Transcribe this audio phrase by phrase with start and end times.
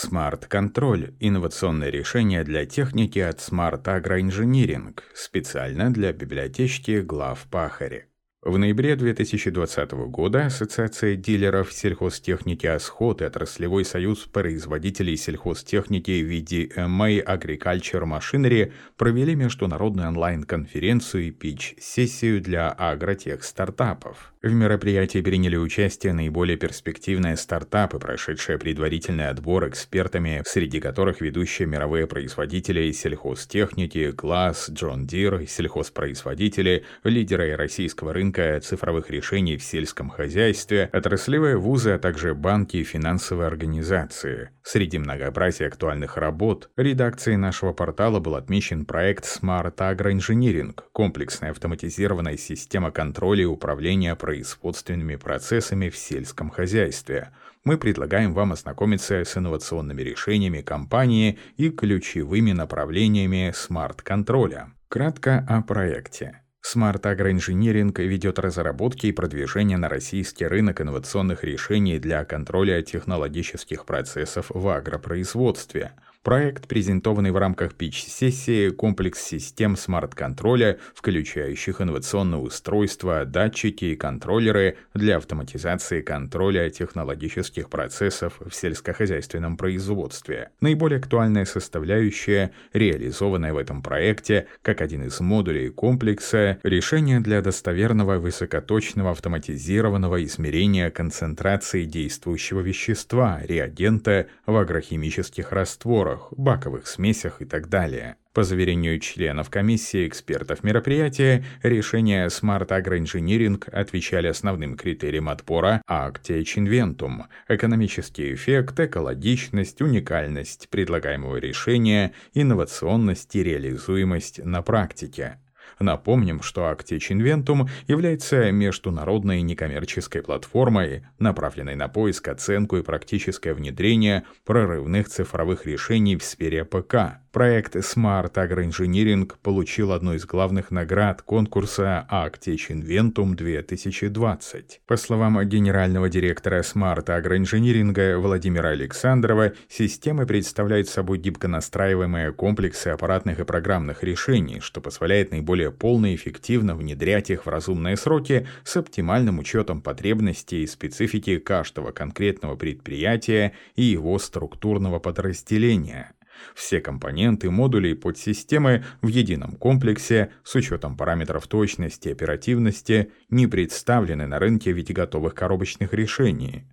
[0.00, 8.04] Смарт-контроль– инновационное решение для техники от Smart Agroengineering, специально для библиотечки Главпахарь.
[8.40, 18.04] В ноябре 2020 года Ассоциация дилеров сельхозтехники «АСХОД» и Отраслевой союз производителей сельхозтехники VDMA Agriculture
[18.04, 24.32] Machinery провели международную онлайн-конференцию и питч-сессию для агротех-стартапов.
[24.40, 32.06] В мероприятии приняли участие наиболее перспективные стартапы, прошедшие предварительный отбор экспертами, среди которых ведущие мировые
[32.06, 41.56] производители сельхозтехники, Claas, John Deere, сельхозпроизводители, лидеры российского рынка цифровых решений в сельском хозяйстве, отраслевые
[41.56, 44.50] вузы, а также банки и финансовые организации.
[44.62, 52.92] Среди многообразия актуальных работ редакцией нашего портала был отмечен проект Smart Agroengineering– комплексная автоматизированная система
[52.92, 57.30] контроля и управления производственными процессами в сельском хозяйстве.
[57.64, 64.74] Мы предлагаем вам ознакомиться с инновационными решениями компании и ключевыми направлениями смарт-контроля.
[64.90, 66.42] Кратко о проекте.
[66.62, 74.50] Smart Agroengineering ведет разработки и продвижение на российский рынок инновационных решений для контроля технологических процессов
[74.50, 75.92] в агропроизводстве–
[76.28, 85.16] Проект, презентованный в рамках пич-сессии, комплекс систем смарт-контроля, включающих инновационные устройства, датчики и контроллеры для
[85.16, 90.50] автоматизации контроля технологических процессов в сельскохозяйственном производстве.
[90.60, 98.18] Наиболее актуальная составляющая, реализованная в этом проекте как один из модулей комплекса, решение для достоверного
[98.18, 107.68] высокоточного автоматизированного измерения концентрации действующего вещества, реагента в агрохимических растворах, растворах, баковых смесях и так
[107.68, 108.16] далее.
[108.32, 117.24] По заверению членов комиссии экспертов мероприятия, решения Smart Agroengineering отвечали основным критериям отпора Actia Inventum–
[117.48, 125.38] экономический эффект, экологичность, уникальность предлагаемого решения, инновационность и реализуемость на практике.
[125.78, 134.24] Напомним, что Actech Inventum является международной некоммерческой платформой, направленной на поиск, оценку и практическое внедрение
[134.44, 137.20] прорывных цифровых решений в сфере ПК.
[137.30, 144.80] Проект Smart Agroengineering получил одну из главных наград конкурса Actech Inventum 2020.
[144.86, 153.40] По словам генерального директора Smart Agroengineering Владимира Александрова, системы представляют собой гибко настраиваемые комплексы аппаратных
[153.40, 158.74] и программных решений, что позволяет наиболее полно и эффективно внедрять их в разумные сроки с
[158.78, 166.14] оптимальным учетом потребностей и специфики каждого конкретного предприятия и его структурного подразделения.
[166.54, 173.46] Все компоненты, модули и подсистемы в едином комплексе с учетом параметров точности и оперативности не
[173.46, 176.64] представлены на рынке в виде готовых коробочных решений.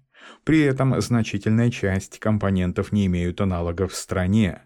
[0.44, 4.62] При этом значительная часть компонентов не имеют аналогов в стране.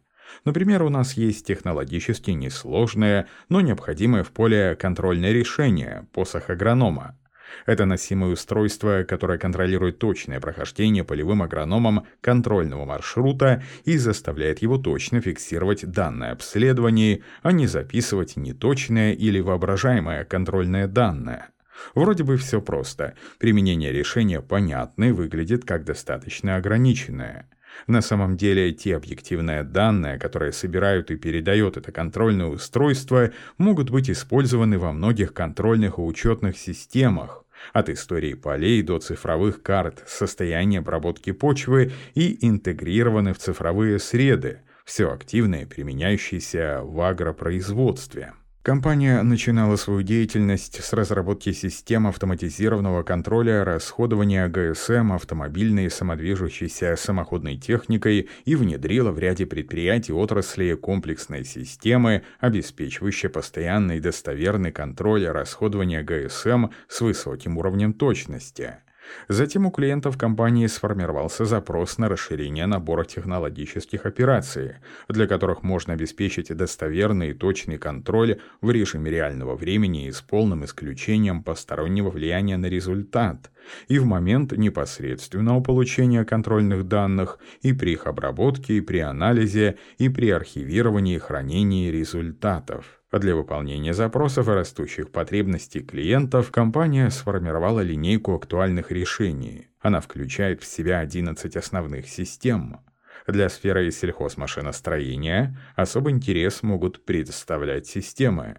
[0.46, 7.18] Например, у нас есть технологически несложное, но необходимое в поле контрольное решение– посох агронома.
[7.66, 15.22] Это носимое устройство, которое контролирует точное прохождение полевым агрономом контрольного маршрута и заставляет его точно
[15.22, 21.50] фиксировать данное обследование, а не записывать неточное или воображаемое контрольное данное.
[21.96, 23.16] Вроде бы все просто.
[23.38, 27.50] Применение решения понятно и выглядит как достаточно ограниченное.
[27.88, 34.10] На самом деле, те объективные данные, которые собирают и передает это контрольное устройство, могут быть
[34.10, 41.32] использованы во многих контрольных и учетных системах, от истории полей до цифровых карт, состояния обработки
[41.32, 48.34] почвы и интегрированы в цифровые среды, все активное, применяющееся в агропроизводстве.
[48.62, 58.28] Компания начинала свою деятельность с разработки систем автоматизированного контроля расходования ГСМ автомобильной самодвижущейся самоходной техникой
[58.44, 66.68] и внедрила в ряде предприятий отрасли комплексной системы, обеспечивающие постоянный и достоверный контроль расходования ГСМ
[66.90, 68.80] с высоким уровнем точности.
[69.28, 74.76] Затем у клиентов компании сформировался запрос на расширение набора технологических операций,
[75.08, 80.66] для которых можно обеспечить достоверный и точный контроль в режиме реального времени и с полным
[80.66, 83.52] исключением постороннего влияния на результат,
[83.88, 90.10] и в момент непосредственного получения контрольных данных, и при их обработке, и при анализе, и
[90.10, 93.00] при архивировании и хранении результатов.
[93.12, 99.70] Для выполнения запросов и растущих потребностей клиентов компания сформировала линейку актуальных решений.
[99.80, 102.82] Она включает в себя 11 основных систем.
[103.26, 108.58] Для сферы сельхозмашиностроения особый интерес могут представлять системы.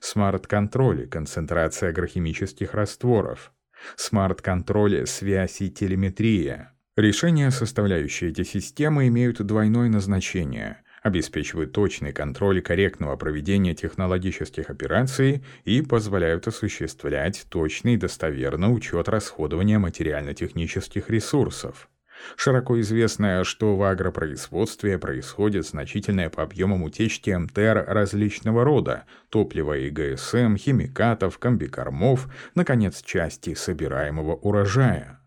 [0.00, 3.52] Смарт-контроль, концентрация агрохимических растворов.
[3.96, 6.72] Смарт-контроль, связь и телеметрия.
[6.96, 15.82] Решения, составляющие эти системы, имеют двойное назначение– обеспечивают точный контроль корректного проведения технологических операций и
[15.82, 21.88] позволяют осуществлять точный и достоверный учет расходования материально-технических ресурсов.
[22.36, 29.90] Широко известно, что в агропроизводстве происходит значительная по объемам утечки МТР различного рода, топлива и
[29.90, 35.20] ГСМ, химикатов, комбикормов, наконец, части собираемого урожая.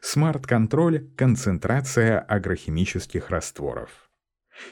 [0.00, 4.07] Смарт-контроль– концентрация агрохимических растворов.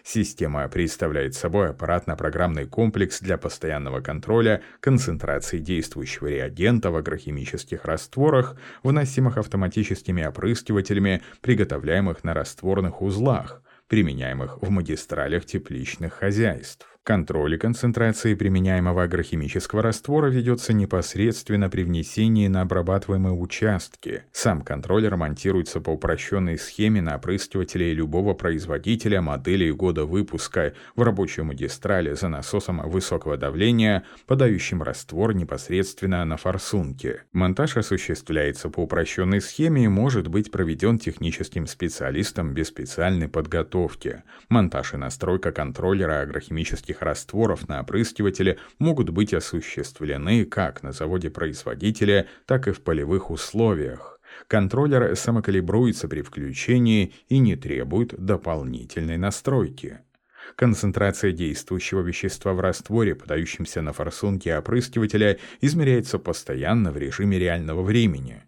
[0.05, 9.39] Система представляет собой аппаратно-программный комплекс для постоянного контроля концентрации действующего реагента в агрохимических растворах, вносимых
[9.39, 16.96] автоматическими опрыскивателями, приготовляемых на растворных узлах, применяемых в магистралях тепличных хозяйств.
[17.07, 24.25] Контроль концентрации применяемого агрохимического раствора ведется непосредственно при внесении на обрабатываемые участки.
[24.33, 31.03] Сам контроллер монтируется по упрощенной схеме на опрыскивателе любого производителя модели и года выпуска в
[31.03, 37.23] рабочую магистрали за насосом высокого давления, подающим раствор непосредственно на форсунке.
[37.31, 44.25] Монтаж осуществляется по упрощенной схеме и может быть проведен техническим специалистом без специальной подготовки.
[44.49, 51.31] Монтаж и настройка контроллера агрохимических этих растворов на опрыскивателе могут быть осуществлены как на заводе
[51.31, 54.21] производителя, так и в полевых условиях.
[54.49, 60.01] Контроллер самокалибруется при включении и не требует дополнительной настройки.
[60.57, 68.43] Концентрация действующего вещества в растворе, подающемся на форсунки опрыскивателя, измеряется постоянно в режиме реального времени.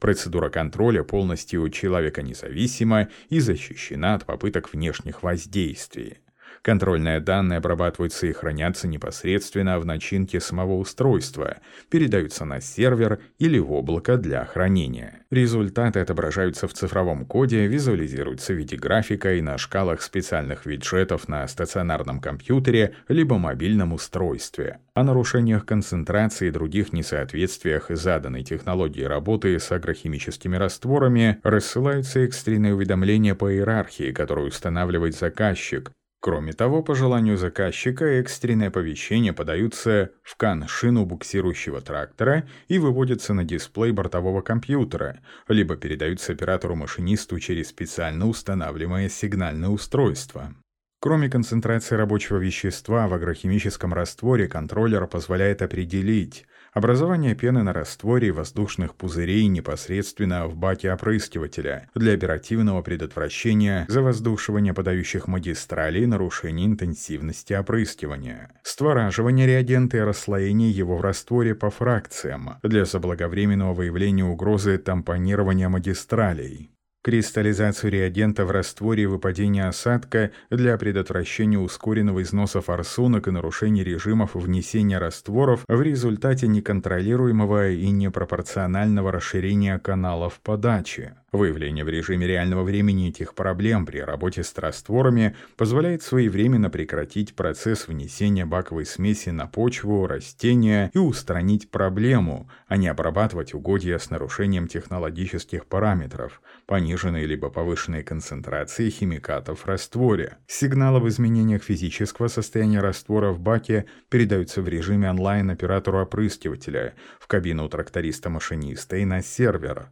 [0.00, 6.18] Процедура контроля полностью человека независима и защищена от попыток внешних воздействий.
[6.62, 11.58] Контрольные данные обрабатываются и хранятся непосредственно в начинке самого устройства,
[11.90, 15.20] передаются на сервер или в облако для хранения.
[15.30, 21.46] Результаты отображаются в цифровом коде, визуализируются в виде графика и на шкалах специальных виджетов на
[21.46, 24.78] стационарном компьютере либо мобильном устройстве.
[24.94, 33.34] О нарушениях концентрации и других несоответствиях заданной технологии работы с агрохимическими растворами рассылаются экстренные уведомления
[33.34, 35.90] по иерархии, которую устанавливает заказчик,
[36.20, 43.44] Кроме того, по желанию заказчика экстренные оповещения подаются в кан-шину буксирующего трактора и выводятся на
[43.44, 50.54] дисплей бортового компьютера, либо передаются оператору-машинисту через специально устанавливаемое сигнальное устройство.
[50.98, 56.46] Кроме концентрации рабочего вещества в агрохимическом растворе, контроллер позволяет определить,
[56.76, 65.26] Образование пены на растворе воздушных пузырей непосредственно в баке опрыскивателя для оперативного предотвращения завоздушивания подающих
[65.26, 68.50] магистралей и нарушения интенсивности опрыскивания.
[68.62, 76.75] Створаживание реагента и расслоение его в растворе по фракциям для заблаговременного выявления угрозы тампонирования магистралей
[77.06, 84.34] кристаллизацию реагента в растворе и выпадение осадка для предотвращения ускоренного износа форсунок и нарушения режимов
[84.34, 91.14] внесения растворов в результате неконтролируемого и непропорционального расширения каналов подачи.
[91.32, 97.88] Выявление в режиме реального времени этих проблем при работе с растворами позволяет своевременно прекратить процесс
[97.88, 104.68] внесения баковой смеси на почву, растения и устранить проблему, а не обрабатывать угодья с нарушением
[104.68, 110.38] технологических параметров, пониженной либо повышенной концентрации химикатов в растворе.
[110.46, 117.26] Сигналы в изменениях физического состояния раствора в баке передаются в режиме онлайн оператору опрыскивателя, в
[117.26, 119.88] кабину тракториста-машиниста и на сервер.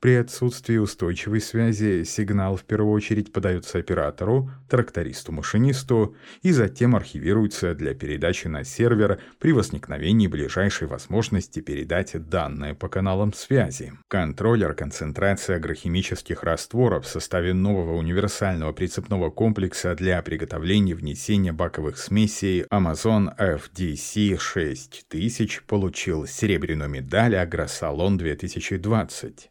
[0.00, 7.92] При отсутствии устойчивой связи сигнал в первую очередь подается оператору, трактористу-машинисту и затем архивируется для
[7.92, 13.92] передачи на сервер при возникновении ближайшей возможности передать данные по каналам связи.
[14.08, 22.62] Контроллер концентрации агрохимических растворов в составе нового универсального прицепного комплекса для приготовления внесения баковых смесей
[22.72, 29.50] Amazon FDC 6000 получил серебряную медаль Агросалон 2020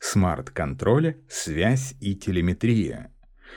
[0.00, 3.12] смарт-контроля, связь и телеметрия.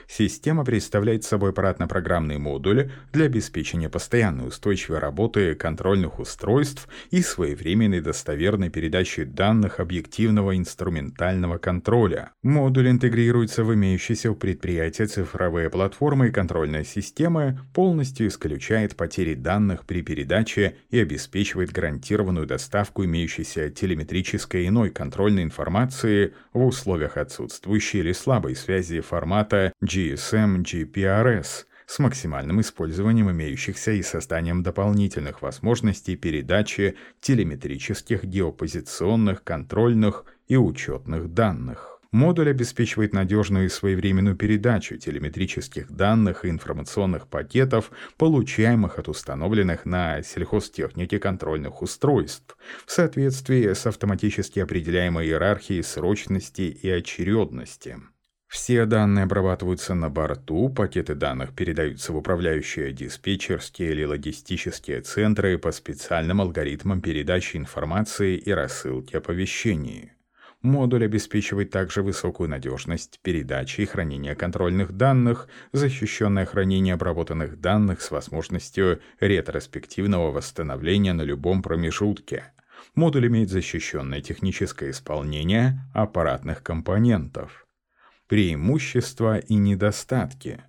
[0.07, 8.69] Система представляет собой аппаратно-программные модули для обеспечения постоянной устойчивой работы контрольных устройств и своевременной достоверной
[8.69, 12.31] передачи данных объективного инструментального контроля.
[12.43, 19.85] Модуль интегрируется в имеющиеся у предприятия цифровые платформы и контрольная система, полностью исключает потери данных
[19.85, 28.11] при передаче и обеспечивает гарантированную доставку имеющейся телеметрической иной контрольной информации в условиях отсутствующей или
[28.11, 38.23] слабой связи формата GSM GPRS с максимальным использованием имеющихся и созданием дополнительных возможностей передачи телеметрических,
[38.23, 41.99] геопозиционных, контрольных и учетных данных.
[42.11, 50.21] Модуль обеспечивает надежную и своевременную передачу телеметрических данных и информационных пакетов, получаемых от установленных на
[50.21, 57.97] сельхозтехнике контрольных устройств, в соответствии с автоматически определяемой иерархией срочности и очередности.
[58.51, 65.71] Все данные обрабатываются на борту, пакеты данных передаются в управляющие диспетчерские или логистические центры по
[65.71, 70.11] специальным алгоритмам передачи информации и рассылки оповещений.
[70.61, 78.11] Модуль обеспечивает также высокую надежность передачи и хранения контрольных данных, защищенное хранение обработанных данных с
[78.11, 82.51] возможностью ретроспективного восстановления на любом промежутке.
[82.95, 87.60] Модуль имеет защищенное техническое исполнение аппаратных компонентов
[88.31, 90.63] преимущества и недостатки.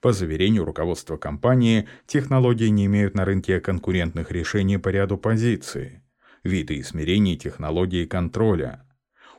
[0.00, 6.00] По заверению руководства компании, технологии не имеют на рынке конкурентных решений по ряду позиций.
[6.44, 8.88] Виды измерений технологии контроля.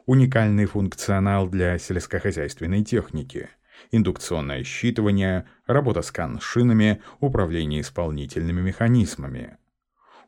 [0.05, 3.49] Уникальный функционал для сельскохозяйственной техники.
[3.89, 9.57] Индукционное считывание, работа с коншинами, управление исполнительными механизмами.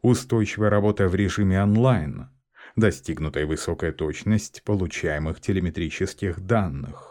[0.01, 2.29] Устойчивая работа в режиме онлайн.
[2.75, 7.06] Достигнутая высокая точность получаемых телеметрических данных.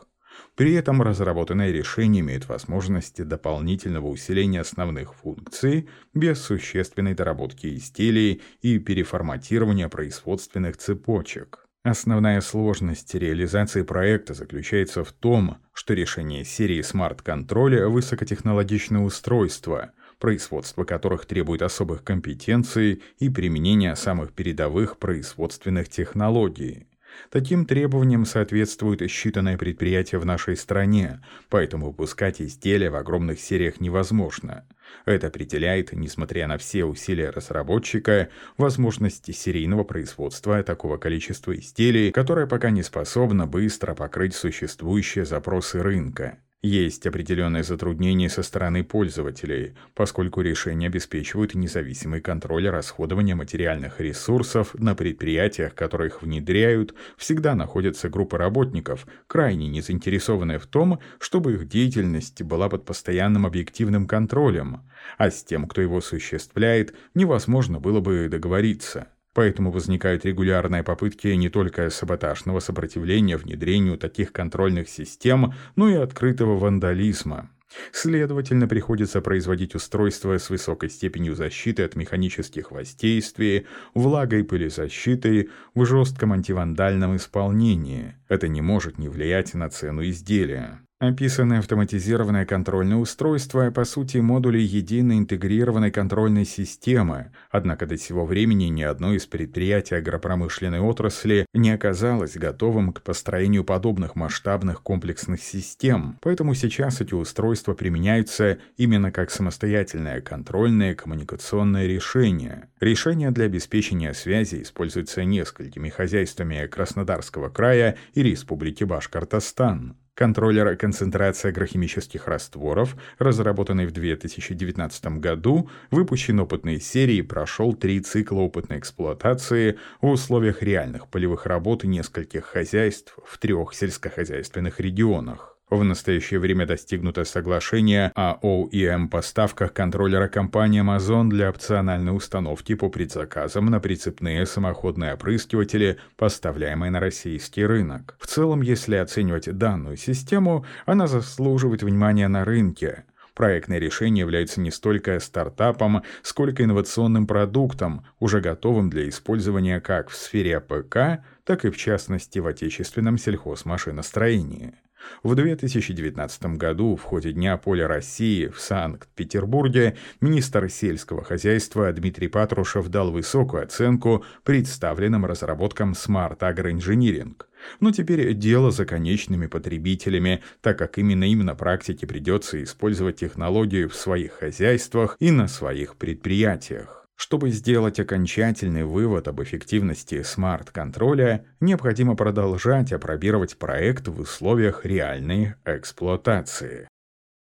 [0.57, 8.79] При этом разработанное решение имеет возможности дополнительного усиления основных функций без существенной доработки изделий и
[8.79, 11.67] переформатирования производственных цепочек.
[11.85, 21.27] Основная сложность реализации проекта заключается в том, что решение серии смарт-контроля– высокотехнологичное устройство, производство которых
[21.27, 26.87] требует особых компетенций и применения самых передовых производственных технологий.
[27.31, 34.65] Таким требованиям соответствуют считанные предприятия в нашей стране, поэтому выпускать изделия в огромных сериях невозможно.
[35.05, 42.71] Это определяет, несмотря на все усилия разработчика, возможности серийного производства такого количества изделий, которое пока
[42.71, 46.39] не способно быстро покрыть существующие запросы рынка.
[46.63, 54.95] Есть определенные затруднения со стороны пользователей, поскольку решения обеспечивают независимый контроль расходования материальных ресурсов на
[54.95, 61.69] предприятиях, которые их внедряют, всегда находятся группы работников, крайне не заинтересованные в том, чтобы их
[61.69, 64.81] деятельность была под постоянным объективным контролем,
[65.19, 69.09] а с тем, кто его осуществляет, невозможно было бы договориться.
[69.37, 76.57] Поэтому возникают регулярные попытки не только саботажного сопротивления внедрению таких контрольных систем, но и открытого
[76.59, 77.51] вандализма.
[77.93, 86.33] Следовательно, приходится производить устройства с высокой степенью защиты от механических воздействий, влагой пылезащитой в жестком
[86.33, 88.15] антивандальном исполнении.
[88.31, 90.81] Это не может не влиять на цену изделия.
[90.99, 98.65] Описанное автоматизированное контрольное устройство, по сути, модули единой интегрированной контрольной системы, однако до сего времени
[98.65, 106.17] ни одно из предприятий агропромышленной отрасли не оказалось готовым к построению подобных масштабных комплексных систем,
[106.23, 112.71] поэтому сейчас эти устройства применяются именно как самостоятельное контрольное коммуникационное решение.
[112.81, 119.95] Решение для обеспечения связи используется несколькими хозяйствами Краснодарского края и Республики Башкортостан.
[120.17, 128.79] Контроллер концентрации агрохимических растворов, разработанный в 2019 году, выпущен опытной серии прошел три цикла опытной
[128.79, 135.56] эксплуатации в условиях реальных полевых работ нескольких хозяйств в трех сельскохозяйственных регионах.
[135.69, 142.89] В настоящее время достигнуто соглашение о OEM поставках контроллера компании Amazon для опциональной установки по
[142.89, 148.17] предзаказам на прицепные самоходные опрыскиватели, поставляемые на российский рынок.
[148.21, 153.03] В целом, если оценивать данную систему, она заслуживает внимания на рынке.
[153.35, 160.15] Проектное решение является не столько стартапом, сколько инновационным продуктом, уже готовым для использования как в
[160.15, 164.75] сфере АПК, так и в частности в отечественном сельхозмашиностроении.
[165.23, 172.89] В 2019 году в ходе Дня поля России в Санкт-Петербурге министр сельского хозяйства Дмитрий Патрушев
[172.89, 177.37] дал высокую оценку представленным разработкам Smart Agroengineering.
[177.81, 183.89] Но теперь дело за конечными потребителями, так как именно им на практике придется использовать технологию
[183.89, 187.06] в своих хозяйствах и на своих предприятиях.
[187.17, 196.89] Чтобы сделать окончательный вывод об эффективности смарт-контроля, необходимо продолжать опробировать проект в условиях реальной эксплуатации.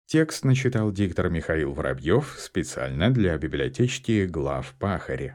[0.07, 5.35] Текст начитал диктор Михаил Воробьев специально для библиотечки глав Пахари.